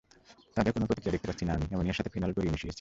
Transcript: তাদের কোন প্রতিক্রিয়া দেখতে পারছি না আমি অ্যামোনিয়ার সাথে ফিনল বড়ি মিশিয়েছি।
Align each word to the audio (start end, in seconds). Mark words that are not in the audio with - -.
তাদের 0.55 0.71
কোন 0.75 0.83
প্রতিক্রিয়া 0.87 1.15
দেখতে 1.15 1.29
পারছি 1.29 1.43
না 1.47 1.51
আমি 1.57 1.65
অ্যামোনিয়ার 1.69 1.97
সাথে 1.99 2.11
ফিনল 2.13 2.31
বড়ি 2.35 2.47
মিশিয়েছি। 2.53 2.67